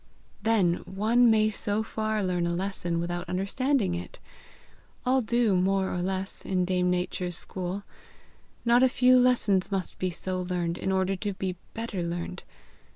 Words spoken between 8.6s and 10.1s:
Not a few lessons must be